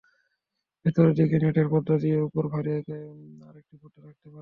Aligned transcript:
ভেতরের 0.85 1.13
দিকে 1.19 1.35
নেটের 1.43 1.67
পর্দা 1.71 1.95
দিয়ে, 2.03 2.17
ওপরে 2.27 2.47
ভারী 2.53 2.71
আরেকটি 3.47 3.75
পর্দা 3.81 3.99
রাখতে 4.01 4.25
পারেন। 4.25 4.39